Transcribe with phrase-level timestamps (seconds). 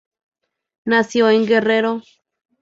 [0.83, 2.01] Nació en Guerrero.